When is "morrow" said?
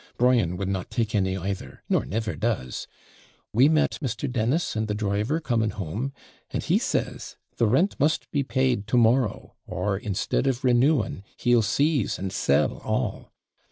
8.97-9.53